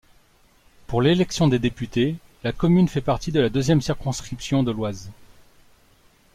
Pour 0.87 1.03
l'élection 1.03 1.47
des 1.47 1.59
députés, 1.59 2.15
la 2.43 2.53
commune 2.53 2.87
fait 2.87 3.01
partie 3.01 3.31
de 3.31 3.39
la 3.39 3.49
deuxième 3.49 3.81
circonscription 3.81 4.63
de 4.63 4.71
l'Oise. 4.71 5.11